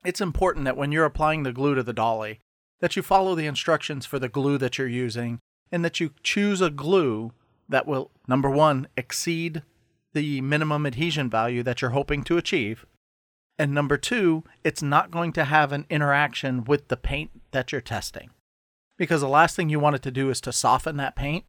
It's 0.03 0.21
important 0.21 0.65
that 0.65 0.77
when 0.77 0.91
you're 0.91 1.05
applying 1.05 1.43
the 1.43 1.53
glue 1.53 1.75
to 1.75 1.83
the 1.83 1.93
dolly, 1.93 2.39
that 2.79 2.95
you 2.95 3.01
follow 3.01 3.35
the 3.35 3.47
instructions 3.47 4.05
for 4.05 4.19
the 4.19 4.29
glue 4.29 4.57
that 4.57 4.77
you're 4.77 4.87
using 4.87 5.39
and 5.71 5.83
that 5.85 5.99
you 5.99 6.11
choose 6.21 6.61
a 6.61 6.69
glue 6.69 7.31
that 7.69 7.87
will 7.87 8.11
number 8.27 8.49
1 8.49 8.87
exceed 8.97 9.63
the 10.13 10.41
minimum 10.41 10.85
adhesion 10.85 11.29
value 11.29 11.63
that 11.63 11.81
you're 11.81 11.91
hoping 11.91 12.23
to 12.23 12.37
achieve. 12.37 12.85
And 13.57 13.73
number 13.73 13.97
2, 13.97 14.43
it's 14.63 14.81
not 14.81 15.11
going 15.11 15.31
to 15.33 15.45
have 15.45 15.71
an 15.71 15.85
interaction 15.89 16.63
with 16.63 16.87
the 16.87 16.97
paint 16.97 17.31
that 17.51 17.71
you're 17.71 17.81
testing. 17.81 18.31
Because 18.97 19.21
the 19.21 19.27
last 19.27 19.55
thing 19.55 19.69
you 19.69 19.79
want 19.79 19.95
it 19.95 20.01
to 20.03 20.11
do 20.11 20.29
is 20.29 20.41
to 20.41 20.51
soften 20.51 20.97
that 20.97 21.15
paint 21.15 21.45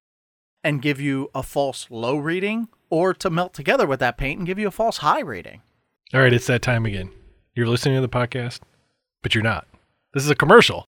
and 0.64 0.82
give 0.82 1.00
you 1.00 1.30
a 1.34 1.42
false 1.42 1.86
low 1.90 2.16
reading 2.16 2.68
or 2.90 3.14
to 3.14 3.30
melt 3.30 3.54
together 3.54 3.86
with 3.86 4.00
that 4.00 4.18
paint 4.18 4.38
and 4.38 4.46
give 4.46 4.58
you 4.58 4.68
a 4.68 4.72
false 4.72 4.98
high 4.98 5.20
reading. 5.20 5.62
All 6.12 6.20
right, 6.20 6.32
it's 6.32 6.46
that 6.46 6.62
time 6.62 6.86
again. 6.86 7.10
You're 7.54 7.68
listening 7.68 7.96
to 7.96 8.00
the 8.00 8.08
podcast, 8.08 8.60
but 9.22 9.34
you're 9.34 9.44
not. 9.44 9.66
This 10.12 10.24
is 10.24 10.30
a 10.30 10.36
commercial. 10.36 10.86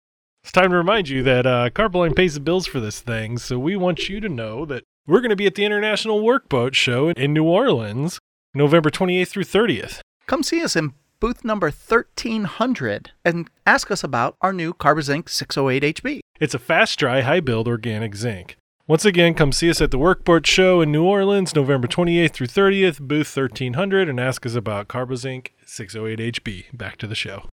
It's 0.43 0.51
time 0.51 0.71
to 0.71 0.77
remind 0.77 1.09
you 1.09 1.21
that 1.23 1.45
uh, 1.45 1.69
Carboline 1.69 2.15
pays 2.15 2.33
the 2.33 2.39
bills 2.39 2.65
for 2.65 2.79
this 2.79 2.99
thing, 2.99 3.37
so 3.37 3.59
we 3.59 3.75
want 3.75 4.09
you 4.09 4.19
to 4.19 4.29
know 4.29 4.65
that 4.65 4.83
we're 5.11 5.19
going 5.19 5.29
to 5.29 5.35
be 5.35 5.45
at 5.45 5.55
the 5.55 5.65
International 5.65 6.21
Workboat 6.21 6.73
Show 6.73 7.09
in 7.09 7.33
New 7.33 7.43
Orleans, 7.43 8.17
November 8.53 8.89
28th 8.89 9.27
through 9.27 9.43
30th. 9.43 9.99
Come 10.25 10.41
see 10.41 10.63
us 10.63 10.77
in 10.77 10.93
booth 11.19 11.43
number 11.43 11.67
1300 11.67 13.11
and 13.25 13.49
ask 13.67 13.91
us 13.91 14.05
about 14.05 14.37
our 14.39 14.53
new 14.53 14.73
Carbozinc 14.73 15.25
608HB. 15.25 16.21
It's 16.39 16.53
a 16.53 16.59
fast 16.59 16.97
dry, 16.97 17.19
high 17.21 17.41
build 17.41 17.67
organic 17.67 18.15
zinc. 18.15 18.55
Once 18.87 19.03
again, 19.03 19.33
come 19.33 19.51
see 19.51 19.69
us 19.69 19.81
at 19.81 19.91
the 19.91 19.99
Workboat 19.99 20.45
Show 20.45 20.79
in 20.79 20.93
New 20.93 21.03
Orleans, 21.03 21.53
November 21.53 21.89
28th 21.89 22.31
through 22.31 22.47
30th, 22.47 23.01
booth 23.01 23.35
1300, 23.35 24.07
and 24.07 24.17
ask 24.17 24.45
us 24.45 24.55
about 24.55 24.87
Carbozinc 24.87 25.47
608HB. 25.65 26.77
Back 26.77 26.95
to 26.99 27.07
the 27.07 27.15
show. 27.15 27.49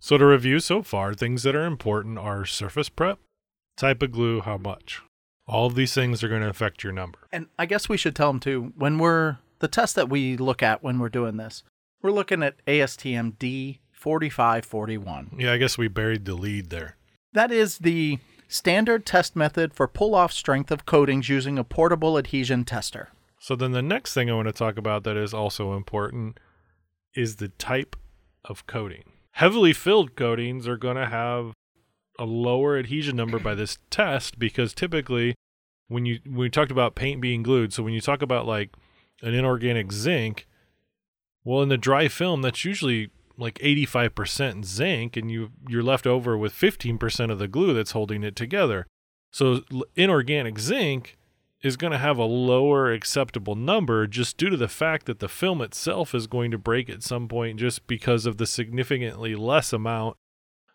So, 0.00 0.18
to 0.18 0.26
review 0.26 0.58
so 0.58 0.82
far, 0.82 1.14
things 1.14 1.44
that 1.44 1.54
are 1.54 1.64
important 1.64 2.18
are 2.18 2.44
surface 2.44 2.88
prep, 2.88 3.20
type 3.76 4.02
of 4.02 4.10
glue, 4.10 4.40
how 4.40 4.56
much. 4.56 5.00
All 5.48 5.66
of 5.66 5.74
these 5.74 5.94
things 5.94 6.22
are 6.22 6.28
going 6.28 6.42
to 6.42 6.48
affect 6.48 6.84
your 6.84 6.92
number. 6.92 7.18
And 7.32 7.46
I 7.58 7.66
guess 7.66 7.88
we 7.88 7.96
should 7.96 8.14
tell 8.14 8.30
them 8.30 8.40
too 8.40 8.72
when 8.76 8.98
we're 8.98 9.38
the 9.60 9.68
test 9.68 9.94
that 9.96 10.10
we 10.10 10.36
look 10.36 10.62
at 10.62 10.82
when 10.82 10.98
we're 10.98 11.08
doing 11.08 11.38
this, 11.38 11.64
we're 12.02 12.12
looking 12.12 12.42
at 12.42 12.64
ASTM 12.66 13.36
D4541. 13.38 15.40
Yeah, 15.40 15.52
I 15.52 15.56
guess 15.56 15.78
we 15.78 15.88
buried 15.88 16.26
the 16.26 16.34
lead 16.34 16.70
there. 16.70 16.96
That 17.32 17.50
is 17.50 17.78
the 17.78 18.18
standard 18.46 19.04
test 19.04 19.34
method 19.34 19.74
for 19.74 19.88
pull 19.88 20.14
off 20.14 20.32
strength 20.32 20.70
of 20.70 20.86
coatings 20.86 21.28
using 21.28 21.58
a 21.58 21.64
portable 21.64 22.18
adhesion 22.18 22.64
tester. 22.64 23.08
So, 23.40 23.54
then 23.54 23.72
the 23.72 23.82
next 23.82 24.14
thing 24.14 24.30
I 24.30 24.34
want 24.34 24.48
to 24.48 24.52
talk 24.52 24.76
about 24.76 25.04
that 25.04 25.16
is 25.16 25.32
also 25.32 25.74
important 25.74 26.40
is 27.14 27.36
the 27.36 27.48
type 27.48 27.96
of 28.44 28.66
coating. 28.66 29.12
Heavily 29.32 29.72
filled 29.72 30.16
coatings 30.16 30.66
are 30.66 30.76
going 30.76 30.96
to 30.96 31.06
have 31.06 31.52
a 32.18 32.24
lower 32.24 32.76
adhesion 32.76 33.14
number 33.14 33.38
by 33.38 33.54
this 33.54 33.78
test 33.90 34.38
because 34.38 34.74
typically 34.74 35.34
when 35.88 36.06
you 36.06 36.20
when 36.24 36.36
we 36.36 36.50
talked 36.50 36.70
about 36.70 36.94
paint 36.94 37.20
being 37.20 37.42
glued, 37.42 37.72
so 37.72 37.82
when 37.82 37.94
you 37.94 38.00
talk 38.00 38.22
about 38.22 38.46
like 38.46 38.70
an 39.22 39.34
inorganic 39.34 39.92
zinc, 39.92 40.46
well 41.44 41.62
in 41.62 41.68
the 41.68 41.78
dry 41.78 42.08
film 42.08 42.42
that's 42.42 42.64
usually 42.64 43.10
like 43.36 43.58
85% 43.58 44.64
zinc 44.64 45.16
and 45.16 45.30
you 45.30 45.50
you're 45.68 45.82
left 45.82 46.06
over 46.06 46.36
with 46.36 46.52
15% 46.52 47.30
of 47.30 47.38
the 47.38 47.48
glue 47.48 47.72
that's 47.72 47.92
holding 47.92 48.22
it 48.22 48.36
together. 48.36 48.86
So 49.30 49.62
inorganic 49.94 50.58
zinc 50.58 51.16
is 51.62 51.76
going 51.76 51.92
to 51.92 51.98
have 51.98 52.18
a 52.18 52.24
lower 52.24 52.92
acceptable 52.92 53.54
number 53.54 54.06
just 54.06 54.36
due 54.36 54.48
to 54.50 54.56
the 54.56 54.68
fact 54.68 55.06
that 55.06 55.18
the 55.18 55.28
film 55.28 55.60
itself 55.60 56.14
is 56.14 56.26
going 56.26 56.50
to 56.50 56.58
break 56.58 56.88
at 56.88 57.02
some 57.02 57.28
point 57.28 57.58
just 57.58 57.86
because 57.86 58.26
of 58.26 58.36
the 58.36 58.46
significantly 58.46 59.34
less 59.34 59.72
amount 59.72 60.16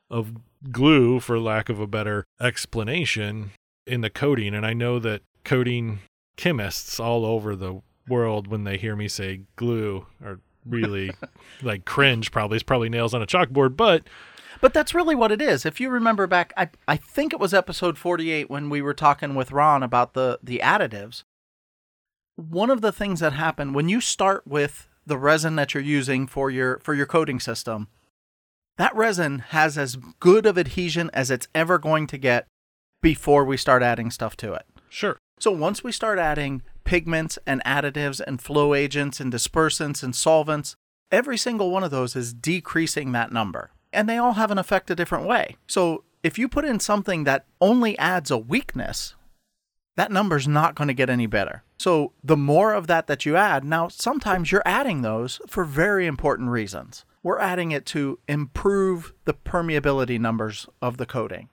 of 0.10 0.34
glue 0.72 1.20
for 1.20 1.40
lack 1.40 1.70
of 1.70 1.80
a 1.80 1.88
better 1.88 2.26
explanation 2.40 3.52
in 3.86 4.02
the 4.02 4.10
coating 4.10 4.54
and 4.54 4.66
I 4.66 4.74
know 4.74 5.00
that 5.00 5.22
coating 5.44 6.00
chemists 6.38 7.00
all 7.00 7.26
over 7.26 7.56
the 7.56 7.82
world 8.08 8.48
when 8.48 8.64
they 8.64 8.78
hear 8.78 8.96
me 8.96 9.08
say 9.08 9.42
glue 9.56 10.06
are 10.24 10.40
really 10.66 11.12
like 11.62 11.86
cringe 11.86 12.32
probably 12.32 12.56
it's 12.56 12.64
probably 12.64 12.90
nails 12.90 13.14
on 13.14 13.22
a 13.22 13.28
chalkboard 13.28 13.76
but 13.76 14.04
But 14.62 14.74
that's 14.74 14.94
really 14.94 15.14
what 15.14 15.34
it 15.34 15.42
is. 15.42 15.66
If 15.66 15.82
you 15.82 15.90
remember 15.90 16.26
back, 16.26 16.54
I, 16.56 16.70
I 16.88 16.96
think 16.96 17.34
it 17.34 17.40
was 17.40 17.54
episode 17.54 17.98
48 17.98 18.50
when 18.50 18.70
we 18.70 18.82
were 18.82 18.94
talking 18.94 19.36
with 19.36 19.52
Ron 19.52 19.84
about 19.84 20.14
the, 20.14 20.40
the 20.42 20.62
additives. 20.64 21.24
One 22.38 22.70
of 22.70 22.80
the 22.80 22.94
things 22.94 23.20
that 23.20 23.34
happen 23.34 23.74
when 23.74 23.90
you 23.90 24.00
start 24.00 24.48
with 24.48 24.88
the 25.06 25.18
resin 25.18 25.58
that 25.58 25.74
you're 25.74 25.84
using 25.84 26.28
for 26.28 26.50
your 26.50 26.80
for 26.80 26.94
your 26.94 27.06
coating 27.06 27.42
system, 27.42 27.90
that 28.78 28.96
resin 28.96 29.40
has 29.40 29.78
as 29.78 29.98
good 30.22 30.46
of 30.46 30.58
adhesion 30.58 31.10
as 31.14 31.30
it's 31.30 31.50
ever 31.54 31.78
going 31.78 32.08
to 32.08 32.18
get 32.18 32.48
before 33.04 33.44
we 33.46 33.58
start 33.58 33.84
adding 33.84 34.10
stuff 34.10 34.36
to 34.38 34.54
it. 34.54 34.66
sure 34.90 35.18
So 35.38 35.52
once 35.52 35.84
we 35.84 35.92
start 35.92 36.18
adding 36.18 36.64
pigments 36.86 37.38
and 37.46 37.64
additives 37.66 38.20
and 38.26 38.42
flow 38.42 38.74
agents 38.74 39.20
and 39.20 39.32
dispersants 39.32 40.02
and 40.02 40.16
solvents, 40.16 40.76
every 41.12 41.38
single 41.38 41.70
one 41.70 41.84
of 41.84 41.92
those 41.92 42.16
is 42.16 42.34
decreasing 42.34 43.12
that 43.12 43.32
number. 43.32 43.72
And 43.92 44.10
they 44.10 44.18
all 44.18 44.34
have 44.34 44.50
an 44.50 44.58
effect 44.58 44.90
a 44.90 44.96
different 44.96 45.28
way. 45.28 45.58
So 45.68 46.04
if 46.24 46.40
you 46.40 46.48
put 46.48 46.66
in 46.66 46.80
something 46.80 47.26
that 47.26 47.46
only 47.62 47.98
adds 48.00 48.32
a 48.32 48.38
weakness, 48.38 49.16
that 49.98 50.12
number's 50.12 50.48
not 50.48 50.74
going 50.74 50.88
to 50.88 50.94
get 50.94 51.10
any 51.10 51.28
better. 51.28 51.64
So 51.78 52.14
the 52.24 52.38
more 52.38 52.74
of 52.74 52.88
that 52.88 53.08
that 53.08 53.26
you 53.26 53.36
add, 53.36 53.64
now 53.64 53.90
sometimes 53.90 54.52
you're 54.52 54.64
adding 54.66 55.02
those 55.02 55.42
for 55.48 55.66
very 55.66 56.08
important 56.08 56.50
reasons. 56.50 57.06
We're 57.22 57.40
adding 57.40 57.72
it 57.72 57.86
to 57.88 58.20
improve 58.28 59.14
the 59.26 59.34
permeability 59.34 60.20
numbers 60.20 60.68
of 60.82 60.98
the 60.98 61.06
coating 61.06 61.50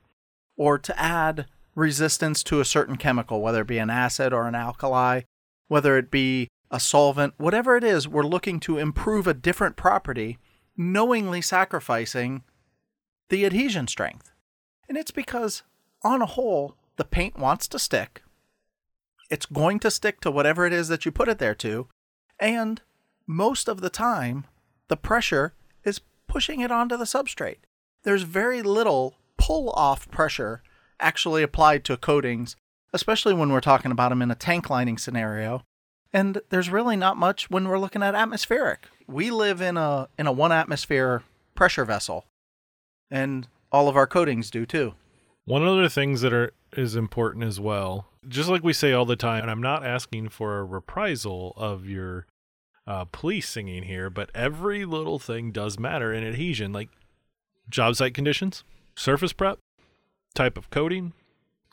or 0.60 0.76
to 0.76 1.00
add 1.00 1.46
resistance 1.74 2.42
to 2.42 2.60
a 2.60 2.66
certain 2.66 2.96
chemical, 2.96 3.40
whether 3.40 3.62
it 3.62 3.66
be 3.66 3.78
an 3.78 3.88
acid 3.88 4.30
or 4.30 4.46
an 4.46 4.54
alkali, 4.54 5.22
whether 5.68 5.96
it 5.96 6.10
be 6.10 6.48
a 6.70 6.78
solvent, 6.78 7.32
whatever 7.38 7.78
it 7.78 7.82
is, 7.82 8.06
we're 8.06 8.22
looking 8.22 8.60
to 8.60 8.76
improve 8.76 9.26
a 9.26 9.32
different 9.32 9.74
property, 9.76 10.36
knowingly 10.76 11.40
sacrificing 11.40 12.42
the 13.30 13.46
adhesion 13.46 13.86
strength. 13.86 14.32
And 14.86 14.98
it's 14.98 15.10
because, 15.10 15.62
on 16.02 16.20
a 16.20 16.26
whole, 16.26 16.74
the 16.96 17.06
paint 17.06 17.38
wants 17.38 17.66
to 17.68 17.78
stick. 17.78 18.22
It's 19.30 19.46
going 19.46 19.78
to 19.78 19.90
stick 19.90 20.20
to 20.20 20.30
whatever 20.30 20.66
it 20.66 20.74
is 20.74 20.88
that 20.88 21.06
you 21.06 21.10
put 21.10 21.30
it 21.30 21.38
there 21.38 21.54
to. 21.54 21.88
And 22.38 22.82
most 23.26 23.66
of 23.66 23.80
the 23.80 23.88
time, 23.88 24.44
the 24.88 24.98
pressure 24.98 25.54
is 25.84 26.02
pushing 26.28 26.60
it 26.60 26.70
onto 26.70 26.98
the 26.98 27.04
substrate. 27.04 27.60
There's 28.02 28.24
very 28.24 28.60
little 28.60 29.16
pull 29.40 29.70
off 29.70 30.08
pressure 30.10 30.62
actually 31.00 31.42
applied 31.42 31.84
to 31.84 31.96
coatings, 31.96 32.56
especially 32.92 33.34
when 33.34 33.50
we're 33.50 33.60
talking 33.60 33.90
about 33.90 34.10
them 34.10 34.22
in 34.22 34.30
a 34.30 34.34
tank 34.34 34.68
lining 34.68 34.98
scenario. 34.98 35.62
And 36.12 36.40
there's 36.50 36.70
really 36.70 36.96
not 36.96 37.16
much 37.16 37.50
when 37.50 37.66
we're 37.66 37.78
looking 37.78 38.02
at 38.02 38.14
atmospheric. 38.14 38.88
We 39.06 39.30
live 39.30 39.60
in 39.60 39.76
a 39.76 40.08
in 40.18 40.26
a 40.26 40.32
one 40.32 40.52
atmosphere 40.52 41.22
pressure 41.54 41.84
vessel. 41.84 42.26
And 43.10 43.48
all 43.72 43.88
of 43.88 43.96
our 43.96 44.06
coatings 44.06 44.50
do 44.50 44.66
too. 44.66 44.94
One 45.44 45.66
of 45.66 45.78
the 45.78 45.90
things 45.90 46.20
that 46.20 46.32
are 46.32 46.52
is 46.76 46.94
important 46.94 47.44
as 47.44 47.58
well, 47.58 48.06
just 48.28 48.48
like 48.48 48.62
we 48.62 48.72
say 48.72 48.92
all 48.92 49.04
the 49.04 49.16
time, 49.16 49.42
and 49.42 49.50
I'm 49.50 49.62
not 49.62 49.84
asking 49.84 50.28
for 50.28 50.58
a 50.58 50.64
reprisal 50.64 51.54
of 51.56 51.86
your 51.86 52.26
uh, 52.86 53.06
police 53.06 53.48
singing 53.48 53.84
here, 53.84 54.10
but 54.10 54.30
every 54.34 54.84
little 54.84 55.18
thing 55.18 55.50
does 55.50 55.78
matter 55.78 56.12
in 56.12 56.24
adhesion, 56.24 56.72
like 56.72 56.90
job 57.68 57.96
site 57.96 58.14
conditions, 58.14 58.62
surface 58.96 59.32
prep, 59.32 59.58
type 60.34 60.56
of 60.56 60.70
coating, 60.70 61.12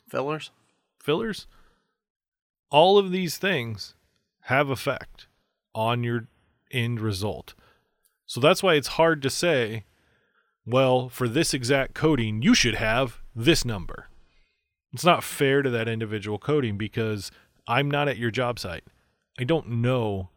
Fillers? 0.08 0.50
fillers. 0.98 1.46
All 2.70 2.98
of 2.98 3.10
these 3.10 3.38
things 3.38 3.94
have 4.42 4.70
effect 4.70 5.26
on 5.74 6.02
your 6.02 6.28
end 6.70 7.00
result. 7.00 7.54
So 8.26 8.40
that's 8.40 8.62
why 8.62 8.74
it's 8.74 8.88
hard 8.88 9.22
to 9.22 9.30
say, 9.30 9.84
well, 10.66 11.08
for 11.08 11.28
this 11.28 11.54
exact 11.54 11.94
coating, 11.94 12.42
you 12.42 12.54
should 12.54 12.74
have 12.74 13.20
this 13.34 13.64
number. 13.64 14.08
It's 14.92 15.04
not 15.04 15.24
fair 15.24 15.62
to 15.62 15.70
that 15.70 15.88
individual 15.88 16.38
coating 16.38 16.76
because 16.76 17.30
I'm 17.66 17.90
not 17.90 18.08
at 18.08 18.18
your 18.18 18.30
job 18.30 18.58
site. 18.58 18.84
I 19.38 19.44
don't 19.44 19.68
know 19.68 20.30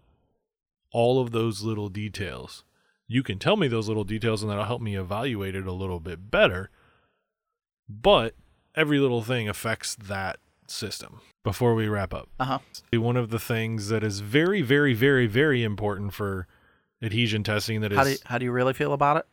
all 0.94 1.20
of 1.22 1.32
those 1.32 1.64
little 1.64 1.90
details. 1.90 2.64
You 3.12 3.24
can 3.24 3.39
tell 3.39 3.58
me 3.58 3.68
those 3.68 3.89
little 3.89 4.06
details 4.06 4.41
and 4.41 4.50
that'll 4.50 4.63
help 4.63 4.82
me 4.82 4.96
evaluate 4.96 5.53
it 5.53 5.68
a 5.68 5.74
little 5.74 6.00
bit 6.00 6.32
better. 6.32 6.70
But 7.89 8.36
every 8.74 9.00
little 9.00 9.22
thing 9.22 9.50
affects 9.50 9.96
that 9.96 10.38
system. 10.68 11.20
Before 11.44 11.75
we 11.75 11.89
wrap 11.89 12.13
up, 12.13 12.30
Uh 12.39 12.46
huh. 12.46 12.60
one 12.94 13.18
of 13.18 13.30
the 13.30 13.39
things 13.39 13.89
that 13.89 14.01
is 14.01 14.22
very, 14.22 14.62
very, 14.62 14.94
very, 14.94 15.27
very 15.27 15.62
important 15.62 16.13
for 16.13 16.48
adhesion 17.01 17.44
testing 17.44 17.82
that 17.82 17.91
How 17.91 18.03
do, 18.06 18.10
you, 18.12 18.15
is 18.15 18.22
how 18.25 18.38
do 18.38 18.46
you 18.46 18.51
really 18.53 18.74
feel 18.74 18.94
about 18.94 19.25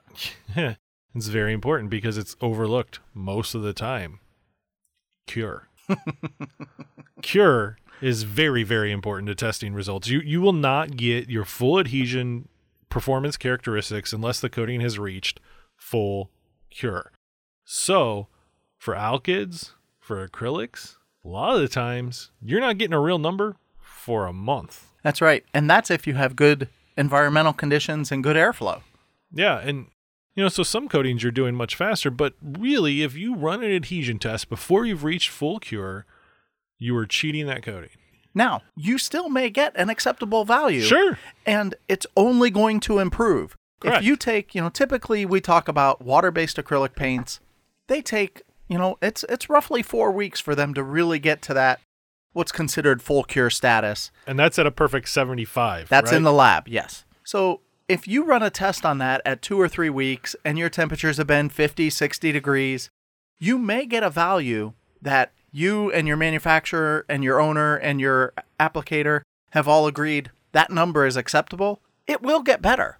it? 0.56 0.76
it's 1.14 1.28
very 1.28 1.52
important 1.52 1.88
because 1.88 2.18
it's 2.18 2.34
overlooked 2.40 2.98
most 3.14 3.54
of 3.54 3.62
the 3.62 3.72
time. 3.72 4.18
Cure. 5.28 5.68
Cure 7.22 7.78
is 8.00 8.22
very, 8.24 8.64
very 8.64 8.90
important 8.90 9.28
to 9.28 9.34
testing 9.36 9.72
results. 9.74 10.08
You 10.08 10.20
you 10.20 10.40
will 10.40 10.52
not 10.52 10.96
get 10.96 11.28
your 11.28 11.44
full 11.44 11.78
adhesion 11.78 12.48
performance 12.88 13.36
characteristics 13.36 14.12
unless 14.12 14.40
the 14.40 14.50
coating 14.50 14.80
has 14.80 14.98
reached 14.98 15.40
full 15.76 16.30
cure. 16.70 17.12
So, 17.64 18.28
for 18.78 18.94
alkyds, 18.94 19.72
for 19.98 20.26
acrylics, 20.26 20.96
a 21.24 21.28
lot 21.28 21.54
of 21.54 21.60
the 21.60 21.68
times 21.68 22.30
you're 22.40 22.60
not 22.60 22.78
getting 22.78 22.94
a 22.94 23.00
real 23.00 23.18
number 23.18 23.56
for 23.78 24.26
a 24.26 24.32
month. 24.32 24.88
That's 25.02 25.20
right. 25.20 25.44
And 25.52 25.68
that's 25.68 25.90
if 25.90 26.06
you 26.06 26.14
have 26.14 26.36
good 26.36 26.68
environmental 26.96 27.52
conditions 27.52 28.10
and 28.10 28.22
good 28.22 28.36
airflow. 28.36 28.82
Yeah, 29.32 29.58
and 29.58 29.86
you 30.34 30.42
know, 30.42 30.48
so 30.48 30.62
some 30.62 30.88
coatings 30.88 31.22
you're 31.22 31.32
doing 31.32 31.54
much 31.54 31.74
faster, 31.74 32.10
but 32.10 32.34
really, 32.40 33.02
if 33.02 33.16
you 33.16 33.34
run 33.34 33.62
an 33.62 33.72
adhesion 33.72 34.18
test 34.18 34.48
before 34.48 34.86
you've 34.86 35.04
reached 35.04 35.30
full 35.30 35.58
cure, 35.58 36.06
you 36.78 36.96
are 36.96 37.06
cheating 37.06 37.46
that 37.46 37.62
coating. 37.62 37.90
Now, 38.34 38.62
you 38.76 38.98
still 38.98 39.28
may 39.28 39.50
get 39.50 39.72
an 39.76 39.90
acceptable 39.90 40.44
value. 40.44 40.82
Sure. 40.82 41.18
And 41.44 41.74
it's 41.88 42.06
only 42.16 42.50
going 42.50 42.80
to 42.80 42.98
improve. 42.98 43.56
Correct. 43.80 43.98
If 43.98 44.04
you 44.04 44.16
take, 44.16 44.54
you 44.54 44.60
know, 44.60 44.68
typically 44.68 45.24
we 45.24 45.40
talk 45.40 45.68
about 45.68 46.02
water-based 46.02 46.56
acrylic 46.56 46.94
paints. 46.94 47.40
They 47.86 48.02
take, 48.02 48.42
you 48.68 48.76
know, 48.78 48.98
it's 49.00 49.24
it's 49.28 49.48
roughly 49.48 49.82
4 49.82 50.12
weeks 50.12 50.40
for 50.40 50.54
them 50.54 50.74
to 50.74 50.82
really 50.82 51.18
get 51.18 51.42
to 51.42 51.54
that 51.54 51.80
what's 52.32 52.52
considered 52.52 53.02
full 53.02 53.24
cure 53.24 53.50
status. 53.50 54.10
And 54.26 54.38
that's 54.38 54.58
at 54.58 54.66
a 54.66 54.70
perfect 54.70 55.08
75. 55.08 55.88
That's 55.88 56.10
right? 56.10 56.16
in 56.16 56.22
the 56.22 56.32
lab, 56.32 56.68
yes. 56.68 57.04
So 57.24 57.60
if 57.88 58.06
you 58.06 58.24
run 58.24 58.42
a 58.42 58.50
test 58.50 58.84
on 58.84 58.98
that 58.98 59.22
at 59.24 59.42
two 59.42 59.60
or 59.60 59.68
three 59.68 59.90
weeks 59.90 60.36
and 60.44 60.58
your 60.58 60.68
temperatures 60.68 61.16
have 61.16 61.26
been 61.26 61.48
50, 61.48 61.90
60 61.90 62.32
degrees, 62.32 62.90
you 63.38 63.58
may 63.58 63.86
get 63.86 64.02
a 64.02 64.10
value 64.10 64.74
that 65.00 65.32
you 65.52 65.90
and 65.92 66.06
your 66.06 66.16
manufacturer 66.16 67.04
and 67.08 67.24
your 67.24 67.40
owner 67.40 67.76
and 67.76 68.00
your 68.00 68.32
applicator 68.60 69.22
have 69.52 69.68
all 69.68 69.86
agreed 69.86 70.30
that 70.52 70.70
number 70.70 71.06
is 71.06 71.16
acceptable. 71.16 71.80
It 72.06 72.22
will 72.22 72.42
get 72.42 72.62
better. 72.62 72.98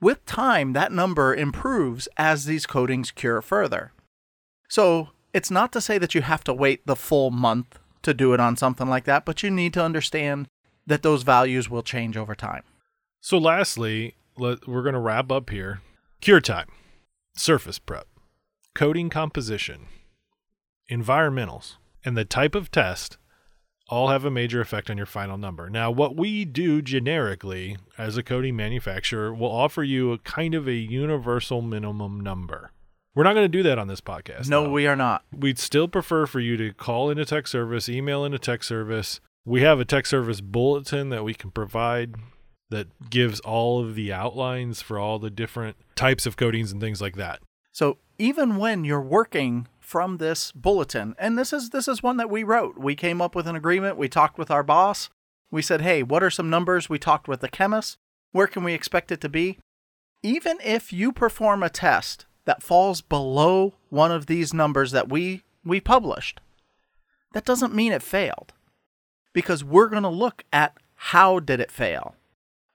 With 0.00 0.24
time, 0.26 0.72
that 0.74 0.92
number 0.92 1.34
improves 1.34 2.06
as 2.18 2.44
these 2.44 2.66
coatings 2.66 3.10
cure 3.10 3.40
further. 3.40 3.92
So 4.68 5.08
it's 5.32 5.50
not 5.50 5.72
to 5.72 5.80
say 5.80 5.98
that 5.98 6.14
you 6.14 6.22
have 6.22 6.44
to 6.44 6.54
wait 6.54 6.86
the 6.86 6.96
full 6.96 7.30
month 7.30 7.78
to 8.02 8.12
do 8.12 8.34
it 8.34 8.40
on 8.40 8.56
something 8.56 8.88
like 8.88 9.04
that, 9.04 9.24
but 9.24 9.42
you 9.42 9.50
need 9.50 9.72
to 9.74 9.82
understand 9.82 10.48
that 10.86 11.02
those 11.02 11.22
values 11.22 11.68
will 11.68 11.82
change 11.82 12.16
over 12.16 12.34
time. 12.34 12.62
So, 13.20 13.38
lastly, 13.38 14.14
let, 14.36 14.68
we're 14.68 14.82
going 14.82 14.94
to 14.94 15.00
wrap 15.00 15.32
up 15.32 15.50
here. 15.50 15.80
Cure 16.20 16.40
time, 16.40 16.68
surface 17.34 17.78
prep, 17.78 18.06
coating 18.74 19.10
composition, 19.10 19.86
environmentals, 20.90 21.76
and 22.04 22.16
the 22.16 22.24
type 22.24 22.54
of 22.54 22.70
test 22.70 23.18
all 23.88 24.08
have 24.08 24.24
a 24.24 24.30
major 24.30 24.60
effect 24.60 24.90
on 24.90 24.96
your 24.96 25.06
final 25.06 25.38
number. 25.38 25.70
Now, 25.70 25.90
what 25.90 26.16
we 26.16 26.44
do 26.44 26.82
generically 26.82 27.76
as 27.96 28.16
a 28.16 28.22
coating 28.22 28.56
manufacturer 28.56 29.32
will 29.32 29.50
offer 29.50 29.84
you 29.84 30.12
a 30.12 30.18
kind 30.18 30.54
of 30.54 30.66
a 30.66 30.74
universal 30.74 31.62
minimum 31.62 32.20
number. 32.20 32.72
We're 33.14 33.24
not 33.24 33.34
going 33.34 33.44
to 33.44 33.48
do 33.48 33.62
that 33.62 33.78
on 33.78 33.88
this 33.88 34.00
podcast. 34.00 34.48
No, 34.48 34.64
though. 34.64 34.70
we 34.70 34.86
are 34.86 34.96
not. 34.96 35.24
We'd 35.32 35.58
still 35.58 35.88
prefer 35.88 36.26
for 36.26 36.40
you 36.40 36.56
to 36.56 36.74
call 36.74 37.10
into 37.10 37.24
tech 37.24 37.46
service, 37.46 37.88
email 37.88 38.24
into 38.24 38.38
tech 38.38 38.62
service. 38.62 39.20
We 39.44 39.62
have 39.62 39.80
a 39.80 39.84
tech 39.84 40.06
service 40.06 40.40
bulletin 40.40 41.08
that 41.10 41.24
we 41.24 41.32
can 41.32 41.50
provide 41.50 42.16
that 42.68 42.88
gives 43.08 43.40
all 43.40 43.80
of 43.80 43.94
the 43.94 44.12
outlines 44.12 44.82
for 44.82 44.98
all 44.98 45.18
the 45.18 45.30
different 45.30 45.76
types 45.94 46.26
of 46.26 46.36
coatings 46.36 46.72
and 46.72 46.80
things 46.80 47.00
like 47.00 47.16
that. 47.16 47.40
So 47.72 47.98
even 48.18 48.56
when 48.56 48.84
you're 48.84 49.00
working 49.00 49.68
from 49.80 50.16
this 50.16 50.50
bulletin, 50.52 51.14
and 51.18 51.38
this 51.38 51.52
is 51.52 51.70
this 51.70 51.86
is 51.86 52.02
one 52.02 52.16
that 52.16 52.30
we 52.30 52.42
wrote. 52.42 52.78
We 52.78 52.94
came 52.94 53.20
up 53.20 53.34
with 53.34 53.46
an 53.46 53.56
agreement. 53.56 53.96
We 53.96 54.08
talked 54.08 54.38
with 54.38 54.50
our 54.50 54.62
boss. 54.62 55.10
We 55.50 55.62
said, 55.62 55.80
"Hey, 55.80 56.02
what 56.02 56.22
are 56.22 56.30
some 56.30 56.50
numbers?" 56.50 56.88
We 56.88 56.98
talked 56.98 57.28
with 57.28 57.40
the 57.40 57.48
chemist. 57.48 57.98
Where 58.32 58.46
can 58.46 58.64
we 58.64 58.74
expect 58.74 59.12
it 59.12 59.20
to 59.20 59.28
be? 59.28 59.58
Even 60.22 60.58
if 60.64 60.92
you 60.92 61.12
perform 61.12 61.62
a 61.62 61.70
test 61.70 62.26
that 62.46 62.62
falls 62.62 63.00
below 63.00 63.74
one 63.88 64.10
of 64.10 64.26
these 64.26 64.52
numbers 64.52 64.90
that 64.90 65.08
we 65.08 65.42
we 65.64 65.80
published, 65.80 66.40
that 67.32 67.44
doesn't 67.44 67.74
mean 67.74 67.92
it 67.92 68.02
failed. 68.02 68.52
Because 69.32 69.62
we're 69.62 69.88
going 69.88 70.02
to 70.02 70.08
look 70.08 70.44
at 70.52 70.76
how 70.94 71.38
did 71.38 71.60
it 71.60 71.70
fail? 71.70 72.14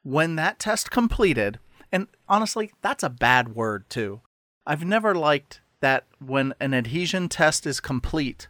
When 0.03 0.35
that 0.35 0.59
test 0.59 0.91
completed, 0.91 1.59
and 1.91 2.07
honestly, 2.29 2.71
that's 2.81 3.03
a 3.03 3.09
bad 3.09 3.55
word 3.55 3.89
too. 3.89 4.21
I've 4.65 4.85
never 4.85 5.15
liked 5.15 5.61
that 5.79 6.05
when 6.19 6.53
an 6.59 6.73
adhesion 6.73 7.27
test 7.27 7.65
is 7.65 7.79
complete, 7.79 8.47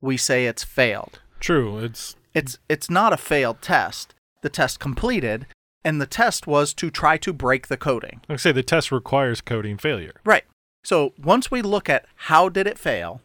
we 0.00 0.16
say 0.16 0.46
it's 0.46 0.64
failed. 0.64 1.20
True. 1.40 1.78
It's 1.78 2.16
It's 2.34 2.58
it's 2.68 2.90
not 2.90 3.12
a 3.12 3.16
failed 3.16 3.62
test. 3.62 4.14
The 4.42 4.48
test 4.48 4.80
completed, 4.80 5.46
and 5.84 6.00
the 6.00 6.06
test 6.06 6.46
was 6.46 6.74
to 6.74 6.90
try 6.90 7.16
to 7.18 7.32
break 7.32 7.68
the 7.68 7.76
coating. 7.76 8.20
like 8.28 8.36
I 8.38 8.42
say 8.42 8.52
the 8.52 8.62
test 8.62 8.90
requires 8.90 9.40
coating 9.40 9.78
failure. 9.78 10.14
Right. 10.24 10.44
So 10.84 11.12
once 11.16 11.50
we 11.50 11.62
look 11.62 11.88
at 11.88 12.06
how 12.16 12.48
did 12.48 12.66
it 12.66 12.78
fail, 12.78 13.20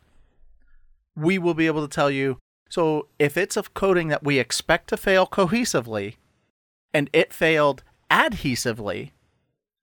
we 1.16 1.40
will 1.40 1.56
be 1.56 1.66
able 1.66 1.88
to 1.88 1.94
tell 1.94 2.12
you. 2.12 2.38
So 2.70 3.08
if 3.18 3.38
it's 3.38 3.58
a 3.58 3.64
coating 3.64 4.10
that 4.10 4.24
we 4.24 4.38
expect 4.38 4.90
to 4.90 4.98
fail 4.98 5.26
cohesively, 5.26 6.16
and 6.94 7.10
it 7.14 7.34
failed 7.34 7.84
adhesively, 8.12 9.12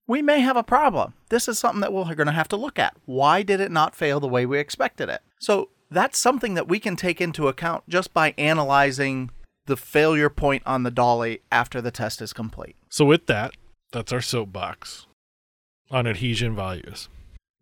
we 0.07 0.23
may 0.23 0.41
have 0.41 0.57
a 0.57 0.63
problem. 0.63 1.15
This 1.29 1.49
is 1.49 1.59
something 1.59 1.81
that 1.81 1.93
we're 1.93 2.15
going 2.15 2.27
to 2.27 2.33
have 2.33 2.49
to 2.49 2.57
look 2.57 2.79
at. 2.79 2.97
Why 3.07 3.43
did 3.43 3.61
it 3.61 3.71
not 3.71 3.95
fail 3.95 4.21
the 4.21 4.29
way 4.29 4.47
we 4.47 4.59
expected 4.59 5.09
it? 5.09 5.23
So 5.41 5.71
that's 5.91 6.19
something 6.19 6.55
that 6.55 6.69
we 6.69 6.79
can 6.79 6.97
take 6.97 7.21
into 7.21 7.49
account 7.49 7.85
just 7.89 8.13
by 8.13 8.35
analyzing 8.37 9.31
the 9.67 9.77
failure 9.77 10.29
point 10.29 10.63
on 10.67 10.83
the 10.83 10.91
dolly 10.91 11.41
after 11.51 11.81
the 11.81 11.91
test 11.91 12.21
is 12.21 12.33
complete. 12.33 12.77
So 12.89 13.05
with 13.05 13.27
that, 13.27 13.53
that's 13.93 14.13
our 14.13 14.21
soapbox 14.21 15.07
on 15.91 16.07
adhesion 16.07 16.55
values. 16.55 17.09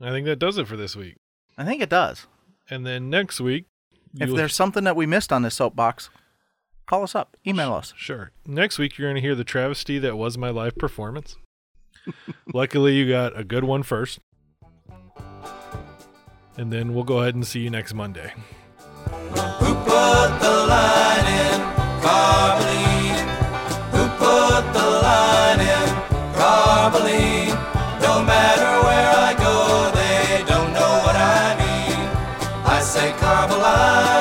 I 0.00 0.10
think 0.10 0.26
that 0.26 0.38
does 0.38 0.58
it 0.58 0.66
for 0.66 0.76
this 0.76 0.96
week. 0.96 1.16
I 1.56 1.64
think 1.64 1.80
it 1.80 1.90
does. 1.90 2.26
And 2.68 2.86
then 2.86 3.10
next 3.10 3.40
week, 3.40 3.66
If 4.18 4.30
there's 4.30 4.54
something 4.54 4.84
that 4.84 4.96
we 4.96 5.06
missed 5.06 5.32
on 5.32 5.42
this 5.42 5.54
soapbox, 5.54 6.10
call 6.86 7.02
us 7.02 7.14
up, 7.14 7.36
email 7.46 7.72
us. 7.72 7.94
Sure. 7.96 8.32
Next 8.46 8.78
week, 8.78 8.98
you're 8.98 9.08
going 9.08 9.16
to 9.16 9.26
hear 9.26 9.34
the 9.34 9.44
travesty 9.44 9.98
that 10.00 10.16
was 10.16 10.36
my 10.36 10.50
live 10.50 10.76
performance. 10.76 11.36
Luckily, 12.54 12.94
you 12.94 13.08
got 13.08 13.38
a 13.38 13.44
good 13.44 13.64
one 13.64 13.82
first. 13.82 14.18
And 16.56 16.72
then 16.72 16.94
we'll 16.94 17.04
go 17.04 17.20
ahead 17.20 17.34
and 17.34 17.46
see 17.46 17.60
you 17.60 17.70
next 17.70 17.94
Monday. 17.94 18.32
Who 19.06 19.74
put 19.74 20.30
the 20.40 20.66
line 20.68 21.26
in 21.26 21.60
Carboline? 22.02 23.28
Who 23.92 24.08
put 24.18 24.72
the 24.72 24.88
line 25.02 25.60
in 25.60 25.88
Carboline? 26.34 27.56
No 28.02 28.22
matter 28.22 28.70
where 28.86 29.10
I 29.28 29.34
go, 29.38 29.90
they 29.94 30.44
don't 30.46 30.72
know 30.74 30.92
what 31.04 31.16
I 31.16 31.56
mean. 31.58 32.66
I 32.66 32.80
say 32.82 33.12
Carboline. 33.12 34.12